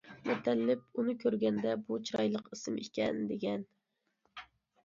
مۇتەللىپ 0.27 1.01
ئۇنى 1.01 1.13
كۆرگەندە:« 1.25 1.75
بۇ 1.89 1.99
چىرايلىق 2.09 2.49
ئىسىم 2.57 2.81
ئىكەن» 2.85 3.21
دېگەن. 3.33 3.67